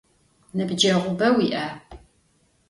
Nıbceğube 0.55 1.29
vui'a? 1.37 1.65